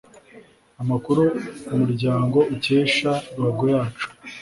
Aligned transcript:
Amakuru 0.81 1.23
Umuryango 1.75 2.37
ukesha 2.55 3.11
Ruhagoyacu 3.35 4.07